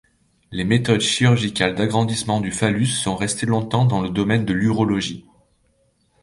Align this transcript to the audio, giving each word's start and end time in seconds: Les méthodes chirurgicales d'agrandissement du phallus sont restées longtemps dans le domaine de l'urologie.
Les 0.51 0.63
méthodes 0.63 1.01
chirurgicales 1.01 1.75
d'agrandissement 1.75 2.41
du 2.41 2.51
phallus 2.51 2.87
sont 2.87 3.15
restées 3.15 3.45
longtemps 3.45 3.85
dans 3.85 4.01
le 4.01 4.09
domaine 4.09 4.45
de 4.45 4.53
l'urologie. 4.53 5.27